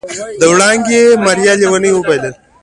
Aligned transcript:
وړانګې 0.51 1.01
ماريا 1.25 1.53
ليونۍ 1.59 1.91
وبلله. 1.93 2.29